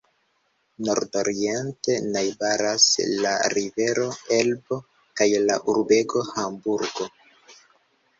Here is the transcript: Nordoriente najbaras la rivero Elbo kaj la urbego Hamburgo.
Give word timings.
Nordoriente 0.85 1.97
najbaras 2.15 2.87
la 3.25 3.33
rivero 3.55 4.07
Elbo 4.37 4.79
kaj 5.21 5.29
la 5.45 5.59
urbego 5.75 6.25
Hamburgo. 6.31 7.09